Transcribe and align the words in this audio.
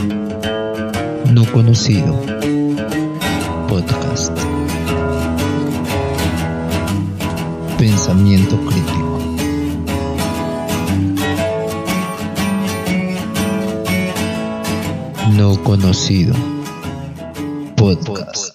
No 0.00 1.44
conocido. 1.52 2.18
Podcast. 3.68 4.34
Pensamiento 7.78 8.56
crítico. 8.64 9.18
No 15.36 15.62
conocido. 15.62 16.34
Podcast. 17.76 18.54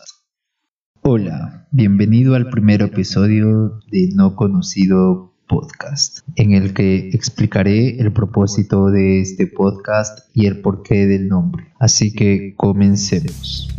Hola, 1.02 1.68
bienvenido 1.72 2.34
al 2.34 2.50
primer 2.50 2.82
episodio 2.82 3.80
de 3.92 4.10
No 4.16 4.36
conocido 4.36 5.35
podcast, 5.48 6.20
en 6.36 6.54
el 6.54 6.74
que 6.74 7.10
explicaré 7.10 8.00
el 8.00 8.12
propósito 8.12 8.90
de 8.90 9.22
este 9.22 9.48
podcast 9.48 10.20
y 10.34 10.48
el 10.48 10.62
porqué 10.62 11.06
del 11.06 11.28
nombre. 11.28 11.66
Así 11.80 12.14
que 12.14 12.54
comencemos. 12.56 13.70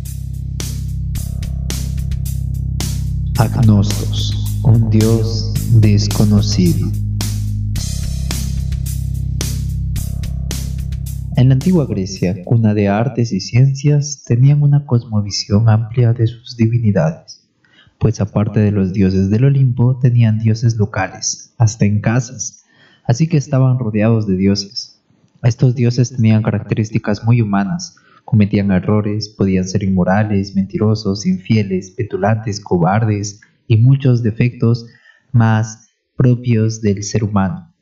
Agnostos, 3.37 4.61
un 4.63 4.89
Dios 4.89 5.53
desconocido. 5.79 6.89
En 11.35 11.49
la 11.49 11.53
antigua 11.53 11.85
Grecia, 11.85 12.43
cuna 12.43 12.73
de 12.73 12.87
artes 12.87 13.31
y 13.31 13.41
ciencias, 13.41 14.23
tenían 14.25 14.63
una 14.63 14.85
cosmovisión 14.87 15.69
amplia 15.69 16.13
de 16.13 16.25
sus 16.25 16.57
divinidades 16.57 17.26
pues 17.99 18.21
aparte 18.21 18.59
de 18.59 18.71
los 18.71 18.93
dioses 18.93 19.29
del 19.29 19.45
Olimpo, 19.45 19.97
tenían 19.99 20.39
dioses 20.39 20.77
locales, 20.77 21.53
hasta 21.57 21.85
en 21.85 22.01
casas, 22.01 22.63
así 23.05 23.27
que 23.27 23.37
estaban 23.37 23.79
rodeados 23.79 24.27
de 24.27 24.35
dioses. 24.35 25.01
Estos 25.43 25.75
dioses 25.75 26.15
tenían 26.15 26.43
características 26.43 27.23
muy 27.23 27.41
humanas, 27.41 27.95
cometían 28.25 28.71
errores, 28.71 29.29
podían 29.29 29.67
ser 29.67 29.83
inmorales, 29.83 30.55
mentirosos, 30.55 31.25
infieles, 31.25 31.91
petulantes, 31.91 32.59
cobardes 32.59 33.41
y 33.67 33.77
muchos 33.77 34.23
defectos 34.23 34.87
más 35.31 35.89
propios 36.15 36.81
del 36.81 37.03
ser 37.03 37.23
humano. 37.23 37.73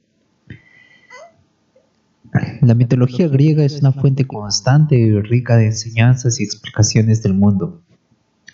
La 2.61 2.73
mitología 2.73 3.27
griega 3.27 3.63
es 3.63 3.79
una 3.79 3.93
fuente 3.93 4.25
constante 4.27 4.97
y 4.97 5.19
rica 5.21 5.55
de 5.55 5.67
enseñanzas 5.67 6.39
y 6.39 6.43
explicaciones 6.43 7.23
del 7.23 7.33
mundo. 7.33 7.81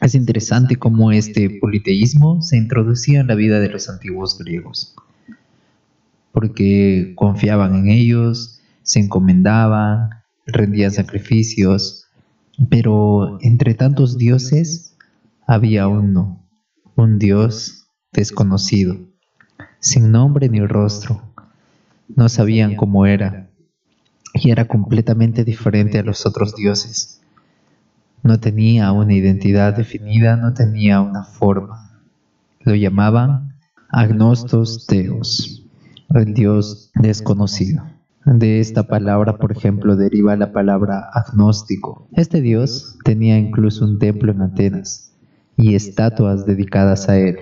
Es 0.01 0.15
interesante 0.15 0.77
cómo 0.77 1.11
este 1.11 1.59
politeísmo 1.61 2.41
se 2.41 2.57
introducía 2.57 3.19
en 3.19 3.27
la 3.27 3.35
vida 3.35 3.59
de 3.59 3.69
los 3.69 3.87
antiguos 3.87 4.35
griegos, 4.39 4.95
porque 6.31 7.13
confiaban 7.15 7.75
en 7.75 7.89
ellos, 7.89 8.61
se 8.81 8.99
encomendaban, 8.99 10.09
rendían 10.47 10.91
sacrificios, 10.91 12.07
pero 12.71 13.37
entre 13.41 13.75
tantos 13.75 14.17
dioses 14.17 14.97
había 15.45 15.87
uno, 15.87 16.43
un 16.95 17.19
dios 17.19 17.85
desconocido, 18.11 18.97
sin 19.79 20.11
nombre 20.11 20.49
ni 20.49 20.65
rostro. 20.65 21.21
No 22.07 22.27
sabían 22.27 22.75
cómo 22.75 23.05
era 23.05 23.51
y 24.33 24.49
era 24.49 24.67
completamente 24.67 25.43
diferente 25.43 25.99
a 25.99 26.03
los 26.03 26.25
otros 26.25 26.55
dioses. 26.55 27.20
No 28.23 28.39
tenía 28.39 28.91
una 28.91 29.13
identidad 29.13 29.75
definida, 29.75 30.35
no 30.35 30.53
tenía 30.53 31.01
una 31.01 31.23
forma. 31.23 31.99
Lo 32.59 32.75
llamaban 32.75 33.55
agnostos 33.89 34.85
teos, 34.85 35.67
el 36.13 36.33
Dios 36.33 36.91
desconocido. 36.95 37.83
De 38.25 38.59
esta 38.59 38.83
palabra, 38.83 39.37
por 39.37 39.51
ejemplo, 39.51 39.95
deriva 39.95 40.35
la 40.35 40.51
palabra 40.51 41.09
agnóstico. 41.11 42.07
Este 42.11 42.41
Dios 42.41 42.99
tenía 43.03 43.39
incluso 43.39 43.83
un 43.83 43.97
templo 43.97 44.31
en 44.31 44.41
Atenas 44.43 45.11
y 45.57 45.73
estatuas 45.73 46.45
dedicadas 46.45 47.09
a 47.09 47.17
él. 47.17 47.37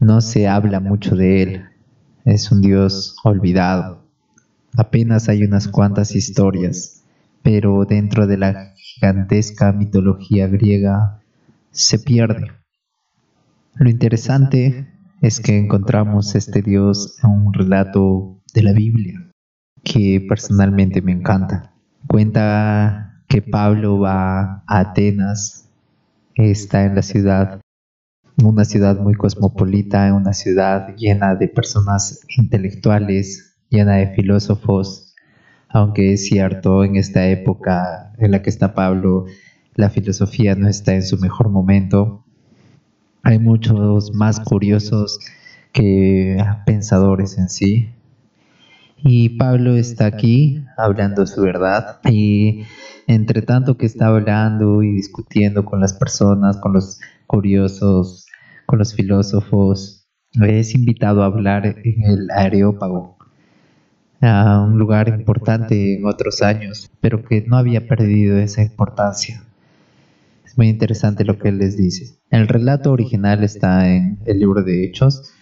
No 0.00 0.20
se 0.20 0.48
habla 0.48 0.80
mucho 0.80 1.14
de 1.14 1.42
él. 1.42 1.64
Es 2.24 2.50
un 2.50 2.60
Dios 2.60 3.16
olvidado. 3.22 4.02
Apenas 4.76 5.28
hay 5.28 5.44
unas 5.44 5.68
cuantas 5.68 6.16
historias, 6.16 7.01
pero 7.42 7.84
dentro 7.84 8.26
de 8.26 8.38
la 8.38 8.72
gigantesca 8.76 9.72
mitología 9.72 10.46
griega 10.48 11.20
se 11.70 11.98
pierde. 11.98 12.52
Lo 13.74 13.88
interesante 13.88 14.88
es 15.20 15.40
que 15.40 15.58
encontramos 15.58 16.34
este 16.34 16.62
Dios 16.62 17.18
en 17.22 17.30
un 17.30 17.52
relato 17.54 18.40
de 18.54 18.62
la 18.62 18.72
Biblia 18.72 19.30
que 19.82 20.24
personalmente 20.28 21.02
me 21.02 21.12
encanta. 21.12 21.74
Cuenta 22.06 23.22
que 23.28 23.42
Pablo 23.42 23.98
va 23.98 24.62
a 24.66 24.80
Atenas, 24.80 25.70
está 26.34 26.84
en 26.84 26.94
la 26.94 27.02
ciudad, 27.02 27.60
una 28.42 28.64
ciudad 28.64 28.98
muy 29.00 29.14
cosmopolita, 29.14 30.12
una 30.14 30.32
ciudad 30.32 30.94
llena 30.96 31.34
de 31.34 31.48
personas 31.48 32.20
intelectuales, 32.36 33.56
llena 33.70 33.94
de 33.94 34.14
filósofos, 34.14 35.11
aunque 35.72 36.12
es 36.12 36.26
cierto, 36.26 36.84
en 36.84 36.96
esta 36.96 37.26
época 37.28 38.12
en 38.18 38.30
la 38.30 38.42
que 38.42 38.50
está 38.50 38.74
Pablo, 38.74 39.26
la 39.74 39.90
filosofía 39.90 40.54
no 40.54 40.68
está 40.68 40.94
en 40.94 41.02
su 41.02 41.18
mejor 41.18 41.48
momento. 41.48 42.24
Hay 43.22 43.38
muchos 43.38 44.12
más 44.12 44.40
curiosos 44.40 45.18
que 45.72 46.36
pensadores 46.66 47.38
en 47.38 47.48
sí. 47.48 47.88
Y 49.04 49.30
Pablo 49.30 49.74
está 49.76 50.06
aquí 50.06 50.62
hablando 50.76 51.26
su 51.26 51.40
verdad 51.40 51.98
y 52.08 52.62
entre 53.06 53.42
tanto 53.42 53.76
que 53.76 53.86
está 53.86 54.06
hablando 54.08 54.82
y 54.82 54.92
discutiendo 54.92 55.64
con 55.64 55.80
las 55.80 55.94
personas, 55.94 56.58
con 56.58 56.72
los 56.72 57.00
curiosos, 57.26 58.26
con 58.66 58.78
los 58.78 58.94
filósofos, 58.94 60.06
es 60.40 60.74
invitado 60.74 61.22
a 61.22 61.26
hablar 61.26 61.66
en 61.66 62.04
el 62.04 62.30
Areópago, 62.30 63.18
a 64.22 64.60
un 64.60 64.78
lugar 64.78 65.08
importante 65.08 65.96
en 65.96 66.06
otros 66.06 66.42
años, 66.42 66.90
pero 67.00 67.24
que 67.24 67.44
no 67.46 67.56
había 67.56 67.86
perdido 67.86 68.38
esa 68.38 68.62
importancia. 68.62 69.42
Es 70.44 70.56
muy 70.56 70.68
interesante 70.68 71.24
lo 71.24 71.38
que 71.38 71.48
él 71.48 71.58
les 71.58 71.76
dice. 71.76 72.16
El 72.30 72.46
relato 72.46 72.92
original 72.92 73.42
está 73.42 73.88
en 73.88 74.18
el 74.26 74.38
libro 74.38 74.62
de 74.62 74.84
Hechos, 74.84 75.32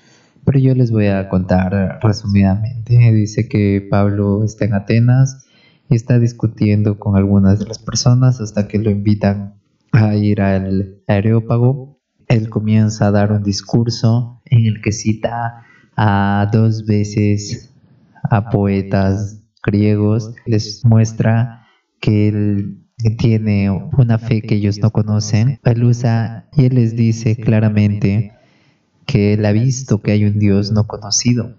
pero 0.45 0.59
yo 0.59 0.75
les 0.75 0.91
voy 0.91 1.09
a 1.09 1.29
contar 1.29 1.99
resumidamente. 2.03 2.97
Dice 3.13 3.49
que 3.49 3.87
Pablo 3.91 4.45
está 4.45 4.65
en 4.65 4.75
Atenas 4.75 5.47
y 5.89 5.97
está 5.97 6.19
discutiendo 6.19 6.99
con 6.99 7.17
algunas 7.17 7.59
de 7.59 7.67
las 7.67 7.79
personas 7.79 8.41
hasta 8.41 8.67
que 8.67 8.79
lo 8.79 8.91
invitan 8.91 9.55
a 9.93 10.15
ir 10.15 10.41
al 10.41 11.03
Areópago. 11.07 11.99
Él 12.29 12.49
comienza 12.49 13.09
a 13.09 13.11
dar 13.11 13.33
un 13.33 13.43
discurso 13.43 14.41
en 14.45 14.67
el 14.67 14.81
que 14.81 14.93
cita 14.93 15.67
a 15.97 16.49
dos 16.53 16.87
veces 16.87 17.70
a 18.31 18.49
poetas 18.49 19.43
griegos, 19.63 20.33
les 20.47 20.85
muestra 20.85 21.67
que 22.01 22.29
él 22.29 22.87
tiene 23.19 23.71
una 23.71 24.19
fe 24.19 24.41
que 24.41 24.55
ellos 24.55 24.79
no 24.79 24.91
conocen. 24.91 25.59
Él 25.65 25.85
usa 25.85 26.49
y 26.57 26.67
él 26.67 26.77
les 26.77 26.97
dice 26.97 27.37
claramente 27.37 28.33
que 29.07 29.35
él 29.35 29.45
ha 29.45 29.53
visto 29.53 30.01
que 30.01 30.13
hay 30.13 30.25
un 30.25 30.39
Dios 30.39 30.71
no 30.71 30.87
conocido, 30.87 31.57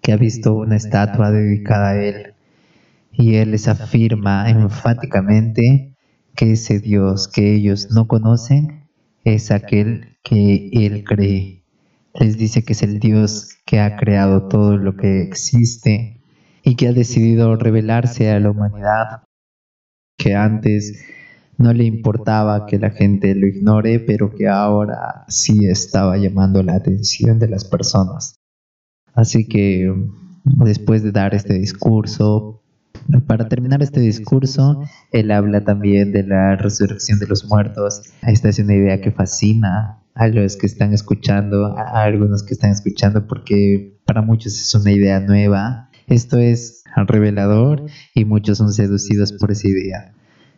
que 0.00 0.12
ha 0.12 0.16
visto 0.16 0.54
una 0.54 0.76
estatua 0.76 1.30
dedicada 1.30 1.90
a 1.90 2.02
él. 2.02 2.34
Y 3.12 3.34
él 3.34 3.50
les 3.50 3.68
afirma 3.68 4.48
enfáticamente 4.48 5.94
que 6.36 6.52
ese 6.52 6.80
Dios 6.80 7.28
que 7.28 7.54
ellos 7.54 7.88
no 7.90 8.06
conocen 8.06 8.86
es 9.24 9.50
aquel 9.50 10.16
que 10.22 10.70
él 10.72 11.04
cree 11.04 11.63
les 12.14 12.38
dice 12.38 12.64
que 12.64 12.74
es 12.74 12.82
el 12.82 13.00
Dios 13.00 13.58
que 13.66 13.80
ha 13.80 13.96
creado 13.96 14.48
todo 14.48 14.76
lo 14.76 14.96
que 14.96 15.22
existe 15.22 16.22
y 16.62 16.76
que 16.76 16.88
ha 16.88 16.92
decidido 16.92 17.56
revelarse 17.56 18.30
a 18.30 18.40
la 18.40 18.50
humanidad, 18.50 19.24
que 20.16 20.34
antes 20.34 21.04
no 21.58 21.72
le 21.72 21.84
importaba 21.84 22.66
que 22.66 22.78
la 22.78 22.90
gente 22.90 23.34
lo 23.34 23.46
ignore, 23.46 24.00
pero 24.00 24.34
que 24.34 24.48
ahora 24.48 25.24
sí 25.28 25.66
estaba 25.66 26.16
llamando 26.16 26.62
la 26.62 26.74
atención 26.74 27.38
de 27.38 27.48
las 27.48 27.64
personas. 27.64 28.36
Así 29.12 29.46
que 29.46 29.92
después 30.44 31.02
de 31.02 31.12
dar 31.12 31.34
este 31.34 31.54
discurso, 31.54 32.62
para 33.26 33.48
terminar 33.48 33.82
este 33.82 34.00
discurso, 34.00 34.82
él 35.12 35.30
habla 35.30 35.64
también 35.64 36.12
de 36.12 36.22
la 36.22 36.56
resurrección 36.56 37.18
de 37.18 37.26
los 37.26 37.44
muertos. 37.44 38.02
Esta 38.22 38.48
es 38.48 38.58
una 38.58 38.74
idea 38.74 39.00
que 39.00 39.12
fascina 39.12 40.03
a 40.14 40.28
los 40.28 40.56
que 40.56 40.66
están 40.66 40.92
escuchando, 40.92 41.66
a 41.76 42.02
algunos 42.02 42.42
que 42.42 42.54
están 42.54 42.70
escuchando, 42.70 43.26
porque 43.26 43.98
para 44.06 44.22
muchos 44.22 44.54
es 44.60 44.74
una 44.74 44.92
idea 44.92 45.20
nueva. 45.20 45.90
Esto 46.06 46.38
es 46.38 46.84
revelador 46.96 47.86
y 48.14 48.24
muchos 48.24 48.58
son 48.58 48.72
seducidos 48.72 49.32
por 49.32 49.50
esa 49.50 49.68
idea. 49.68 50.14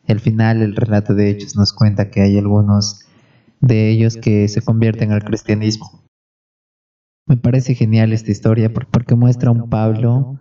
Al 0.07 0.21
final 0.21 0.63
el 0.63 0.77
relato 0.77 1.15
de 1.15 1.31
Hechos 1.31 1.57
nos 1.57 1.73
cuenta 1.73 2.11
que 2.11 2.21
hay 2.21 2.39
algunos 2.39 3.07
de 3.61 3.91
ellos 3.91 4.17
que 4.17 4.47
se 4.49 4.61
convierten 4.61 5.13
al 5.13 5.25
cristianismo. 5.25 6.05
Me 7.27 7.37
parece 7.37 7.75
genial 7.75 8.13
esta 8.13 8.31
historia 8.31 8.73
porque 8.73 9.17
muestra 9.17 9.49
a 9.49 9.53
un 9.53 9.69
Pablo 9.69 10.39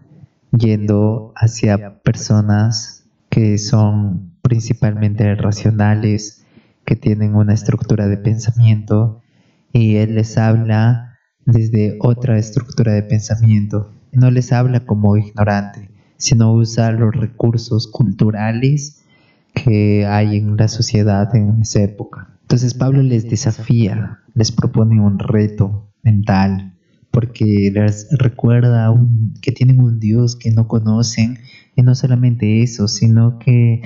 yendo 0.51 1.33
hacia 1.35 1.99
personas 2.03 3.09
que 3.29 3.57
son 3.57 4.37
principalmente 4.41 5.33
racionales, 5.35 6.44
que 6.85 6.95
tienen 6.95 7.35
una 7.35 7.53
estructura 7.53 8.07
de 8.07 8.17
pensamiento 8.17 9.21
y 9.73 9.95
él 9.95 10.15
les 10.15 10.37
habla 10.37 11.17
desde 11.45 11.97
otra 12.01 12.37
estructura 12.37 12.93
de 12.93 13.03
pensamiento. 13.03 13.91
No 14.11 14.31
les 14.31 14.51
habla 14.51 14.81
como 14.81 15.17
ignorante, 15.17 15.89
sino 16.17 16.53
usa 16.53 16.91
los 16.91 17.15
recursos 17.15 17.87
culturales 17.87 19.03
que 19.53 20.05
hay 20.05 20.37
en 20.37 20.57
la 20.57 20.67
sociedad 20.67 21.35
en 21.35 21.61
esa 21.61 21.81
época. 21.81 22.29
Entonces 22.41 22.73
Pablo 22.73 23.01
les 23.01 23.29
desafía, 23.29 24.19
les 24.33 24.51
propone 24.51 25.01
un 25.01 25.19
reto 25.19 25.89
mental, 26.03 26.73
porque 27.11 27.71
les 27.73 28.07
recuerda 28.11 28.93
que 29.41 29.51
tienen 29.51 29.81
un 29.81 29.99
Dios 29.99 30.35
que 30.35 30.51
no 30.51 30.67
conocen, 30.67 31.39
y 31.75 31.81
no 31.81 31.95
solamente 31.95 32.61
eso, 32.61 32.87
sino 32.87 33.39
que 33.39 33.81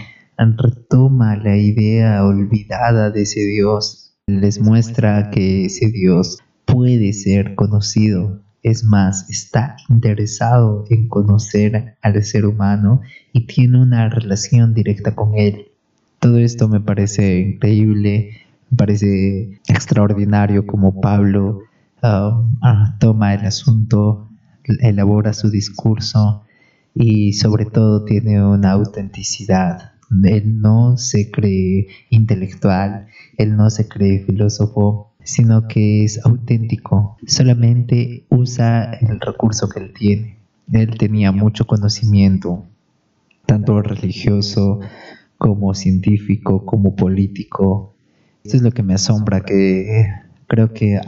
retoma 0.57 1.35
la 1.35 1.57
idea 1.57 2.23
olvidada 2.25 3.11
de 3.11 3.23
ese 3.23 3.41
Dios, 3.41 4.15
les 4.27 4.61
muestra 4.61 5.31
que 5.31 5.65
ese 5.65 5.87
Dios 5.87 6.39
puede 6.65 7.13
ser 7.13 7.55
conocido, 7.55 8.41
es 8.63 8.83
más, 8.83 9.29
está 9.29 9.77
interesado 9.89 10.85
en 10.89 11.07
conocer 11.07 11.95
al 12.01 12.23
ser 12.23 12.45
humano 12.45 13.01
y 13.33 13.47
tiene 13.47 13.81
una 13.81 14.09
relación 14.09 14.73
directa 14.73 15.15
con 15.15 15.37
él. 15.37 15.67
Todo 16.19 16.37
esto 16.37 16.67
me 16.67 16.81
parece 16.81 17.39
increíble, 17.39 18.31
me 18.69 18.77
parece 18.77 19.59
extraordinario 19.67 20.65
como 20.65 20.99
Pablo 20.99 21.63
ah, 22.01 22.95
toma 22.99 23.33
el 23.33 23.45
asunto, 23.45 24.29
elabora 24.81 25.33
su 25.33 25.49
discurso 25.49 26.43
y 26.93 27.33
sobre 27.33 27.65
todo 27.65 28.03
tiene 28.05 28.43
una 28.43 28.71
autenticidad. 28.71 29.93
Él 30.23 30.61
no 30.61 30.97
se 30.97 31.29
cree 31.29 31.87
intelectual, 32.09 33.07
él 33.37 33.55
no 33.55 33.69
se 33.69 33.87
cree 33.87 34.25
filósofo, 34.25 35.11
sino 35.23 35.67
que 35.67 36.03
es 36.03 36.25
auténtico, 36.25 37.17
solamente 37.27 38.25
usa 38.29 38.93
el 38.93 39.19
recurso 39.19 39.69
que 39.69 39.79
él 39.79 39.93
tiene. 39.93 40.37
Él 40.71 40.97
tenía 40.97 41.31
mucho 41.31 41.65
conocimiento, 41.65 42.65
tanto 43.45 43.81
religioso 43.81 44.79
como 45.37 45.73
científico, 45.73 46.65
como 46.65 46.95
político. 46.95 47.93
Esto 48.43 48.57
es 48.57 48.63
lo 48.63 48.71
que 48.71 48.83
me 48.83 48.93
asombra, 48.93 49.41
que 49.41 50.07
creo 50.47 50.73
que 50.73 50.99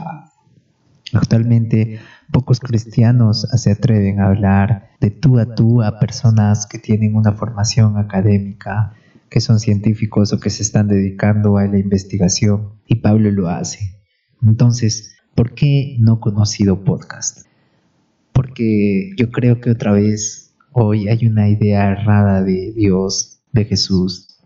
Actualmente 1.14 2.00
pocos 2.32 2.58
cristianos 2.58 3.42
se 3.42 3.70
atreven 3.70 4.20
a 4.20 4.28
hablar 4.28 4.90
de 4.98 5.10
tú 5.10 5.38
a 5.38 5.54
tú 5.54 5.82
a 5.82 5.98
personas 5.98 6.66
que 6.66 6.78
tienen 6.78 7.14
una 7.14 7.32
formación 7.32 7.98
académica, 7.98 8.94
que 9.28 9.42
son 9.42 9.60
científicos 9.60 10.32
o 10.32 10.40
que 10.40 10.48
se 10.48 10.62
están 10.62 10.88
dedicando 10.88 11.58
a 11.58 11.66
la 11.66 11.78
investigación. 11.78 12.80
Y 12.86 12.96
Pablo 12.96 13.30
lo 13.30 13.48
hace. 13.48 14.00
Entonces, 14.42 15.14
¿por 15.34 15.54
qué 15.54 15.96
no 16.00 16.18
conocido 16.18 16.82
podcast? 16.82 17.46
Porque 18.32 19.10
yo 19.18 19.30
creo 19.30 19.60
que 19.60 19.70
otra 19.70 19.92
vez 19.92 20.54
hoy 20.72 21.08
hay 21.08 21.26
una 21.26 21.50
idea 21.50 21.90
errada 21.90 22.42
de 22.42 22.72
Dios, 22.72 23.42
de 23.52 23.66
Jesús 23.66 24.38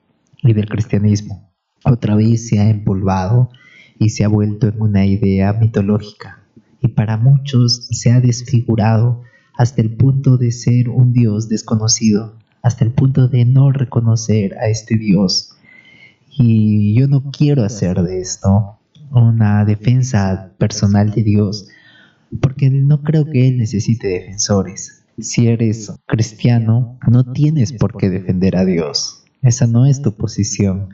y 0.42 0.52
del 0.52 0.68
cristianismo. 0.68 1.52
Otra 1.84 2.16
vez 2.16 2.48
se 2.48 2.58
ha 2.58 2.68
empolvado 2.68 3.50
y 4.00 4.08
se 4.08 4.24
ha 4.24 4.28
vuelto 4.28 4.66
en 4.66 4.82
una 4.82 5.06
idea 5.06 5.52
mitológica 5.52 6.45
y 6.80 6.88
para 6.88 7.16
muchos 7.16 7.88
se 7.90 8.12
ha 8.12 8.20
desfigurado 8.20 9.22
hasta 9.56 9.82
el 9.82 9.96
punto 9.96 10.36
de 10.36 10.52
ser 10.52 10.88
un 10.88 11.12
Dios 11.12 11.48
desconocido, 11.48 12.36
hasta 12.62 12.84
el 12.84 12.92
punto 12.92 13.28
de 13.28 13.44
no 13.44 13.72
reconocer 13.72 14.56
a 14.58 14.68
este 14.68 14.96
Dios. 14.96 15.56
Y 16.38 16.94
yo 16.98 17.08
no 17.08 17.30
quiero 17.30 17.64
hacer 17.64 18.02
de 18.02 18.20
esto 18.20 18.78
una 19.10 19.64
defensa 19.64 20.52
personal 20.58 21.10
de 21.10 21.22
Dios, 21.22 21.68
porque 22.40 22.70
no 22.70 23.02
creo 23.02 23.24
que 23.24 23.48
Él 23.48 23.58
necesite 23.58 24.08
defensores. 24.08 25.04
Si 25.18 25.48
eres 25.48 25.92
cristiano, 26.04 26.98
no 27.08 27.32
tienes 27.32 27.72
por 27.72 27.96
qué 27.96 28.10
defender 28.10 28.56
a 28.56 28.66
Dios. 28.66 29.24
Esa 29.40 29.66
no 29.66 29.86
es 29.86 30.02
tu 30.02 30.14
posición. 30.14 30.90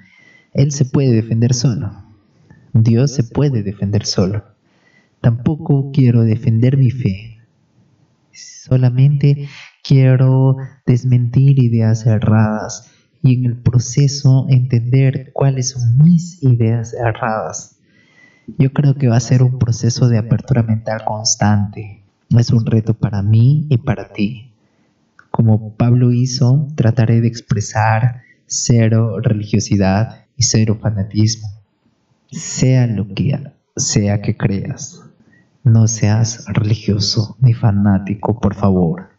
Él 0.52 0.70
se 0.70 0.84
puede 0.84 1.10
defender 1.10 1.54
solo. 1.54 1.90
Dios 2.72 3.10
se 3.12 3.24
puede 3.24 3.62
defender 3.62 4.06
solo. 4.06 4.44
Tampoco 5.22 5.92
quiero 5.92 6.24
defender 6.24 6.76
mi 6.76 6.90
fe. 6.90 7.38
Solamente 8.32 9.48
quiero 9.84 10.56
desmentir 10.84 11.62
ideas 11.62 12.04
erradas 12.06 12.90
y 13.22 13.36
en 13.36 13.46
el 13.46 13.56
proceso 13.56 14.46
entender 14.48 15.30
cuáles 15.32 15.70
son 15.70 15.96
mis 15.98 16.42
ideas 16.42 16.92
erradas. 16.92 17.78
Yo 18.58 18.72
creo 18.72 18.96
que 18.96 19.06
va 19.06 19.16
a 19.16 19.20
ser 19.20 19.44
un 19.44 19.60
proceso 19.60 20.08
de 20.08 20.18
apertura 20.18 20.64
mental 20.64 21.04
constante. 21.04 22.02
Es 22.30 22.50
un 22.50 22.66
reto 22.66 22.94
para 22.94 23.22
mí 23.22 23.68
y 23.70 23.78
para 23.78 24.12
ti. 24.12 24.50
Como 25.30 25.74
Pablo 25.74 26.12
hizo, 26.12 26.66
trataré 26.74 27.20
de 27.20 27.28
expresar 27.28 28.22
cero 28.46 29.20
religiosidad 29.20 30.26
y 30.36 30.42
cero 30.42 30.78
fanatismo, 30.82 31.48
sea 32.32 32.88
lo 32.88 33.06
que 33.14 33.38
sea 33.76 34.20
que 34.20 34.36
creas. 34.36 35.11
No 35.64 35.86
seas 35.86 36.44
religioso 36.48 37.36
ni 37.40 37.54
fanático, 37.54 38.40
por 38.40 38.54
favor. 38.54 39.10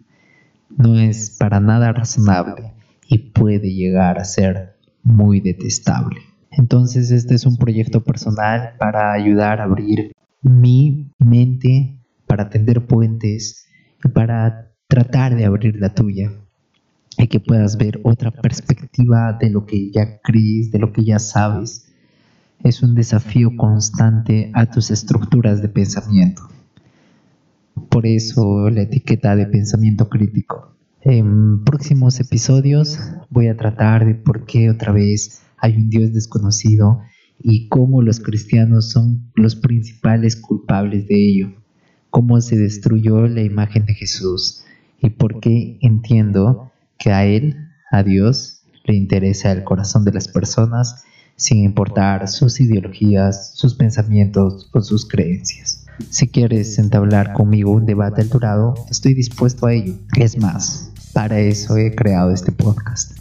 No 0.70 1.00
es 1.00 1.30
para 1.40 1.62
nada 1.62 1.94
razonable 1.94 2.74
y 3.08 3.20
puede 3.32 3.74
llegar 3.74 4.20
a 4.20 4.26
ser 4.26 4.76
muy 5.04 5.40
detestable. 5.40 6.20
Entonces 6.52 7.12
este 7.12 7.36
es 7.36 7.46
un 7.46 7.56
proyecto 7.56 8.04
personal 8.04 8.74
para 8.78 9.14
ayudar 9.14 9.62
a 9.62 9.64
abrir 9.64 10.12
mi 10.42 11.12
mente, 11.18 11.98
para 12.28 12.50
tender 12.50 12.86
puentes 12.86 13.68
y 14.04 14.10
para 14.10 14.74
tratar 14.88 15.36
de 15.36 15.46
abrir 15.46 15.78
la 15.80 15.94
tuya 15.94 16.32
y 17.18 17.28
que 17.28 17.40
puedas 17.40 17.78
ver 17.78 18.02
otra 18.04 18.32
perspectiva 18.32 19.38
de 19.40 19.50
lo 19.50 19.66
que 19.66 19.92
ya 19.92 20.20
crees, 20.22 20.72
de 20.72 20.80
lo 20.80 20.92
que 20.92 21.06
ya 21.06 21.20
sabes 21.20 21.83
es 22.64 22.82
un 22.82 22.96
desafío 22.96 23.56
constante 23.58 24.50
a 24.54 24.66
tus 24.66 24.90
estructuras 24.90 25.62
de 25.62 25.68
pensamiento. 25.68 26.44
Por 27.90 28.06
eso 28.06 28.70
la 28.70 28.84
etiqueta 28.84 29.36
de 29.36 29.46
pensamiento 29.46 30.10
crítico. 30.10 30.74
En 31.02 31.66
próximos 31.66 32.20
episodios 32.22 32.98
voy 33.30 33.50
a 33.50 33.58
tratar 33.58 34.06
de 34.06 34.16
por 34.16 34.46
qué 34.46 34.70
otra 34.70 34.94
vez 34.94 35.42
hay 35.58 35.76
un 35.76 35.90
Dios 35.90 36.14
desconocido 36.14 37.02
y 37.40 37.68
cómo 37.68 38.02
los 38.02 38.22
cristianos 38.22 38.90
son 38.92 39.30
los 39.36 39.58
principales 39.58 40.38
culpables 40.38 41.08
de 41.08 41.16
ello, 41.16 41.54
cómo 42.10 42.40
se 42.40 42.56
destruyó 42.56 43.28
la 43.28 43.42
imagen 43.42 43.86
de 43.86 43.94
Jesús 43.94 44.64
y 45.02 45.10
por 45.10 45.42
qué 45.42 45.78
entiendo 45.82 46.72
que 46.98 47.12
a 47.12 47.26
Él, 47.26 47.58
a 47.92 48.04
Dios, 48.04 48.64
le 48.86 48.96
interesa 48.96 49.52
el 49.52 49.66
corazón 49.66 50.06
de 50.06 50.14
las 50.14 50.30
personas 50.30 51.04
sin 51.44 51.66
importar 51.66 52.30
sus 52.30 52.62
ideologías, 52.62 53.52
sus 53.54 53.76
pensamientos 53.76 54.70
o 54.72 54.80
sus 54.80 55.06
creencias. 55.06 55.86
Si 56.10 56.30
quieres 56.30 56.80
entablar 56.80 57.34
conmigo 57.34 57.72
un 57.72 57.86
debate 57.86 58.22
alturado, 58.22 58.76
estoy 58.90 59.14
dispuesto 59.14 59.66
a 59.66 59.74
ello. 59.74 59.94
Es 60.16 60.38
más, 60.38 60.94
para 61.12 61.42
eso 61.42 61.76
he 61.76 61.94
creado 61.94 62.32
este 62.32 62.54
podcast. 62.54 63.18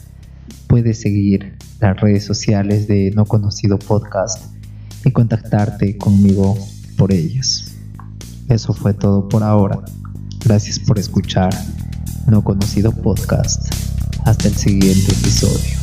Puedes 0.69 1.01
seguir 1.01 1.59
las 1.81 2.01
redes 2.01 2.25
sociales 2.25 2.87
de 2.87 3.11
No 3.11 3.25
Conocido 3.25 3.77
Podcast 3.77 4.55
y 5.05 5.11
contactarte 5.11 5.99
conmigo 5.99 6.57
por 6.97 7.13
ellas. 7.13 7.75
Eso 8.49 8.73
fue 8.73 8.95
todo 8.95 9.29
por 9.29 9.43
ahora. 9.43 9.81
Gracias 10.45 10.79
por 10.79 10.97
escuchar 10.97 11.53
No 12.29 12.45
Conocido 12.45 12.93
Podcast. 12.93 13.67
Hasta 14.25 14.47
el 14.47 14.55
siguiente 14.55 15.11
episodio. 15.11 15.82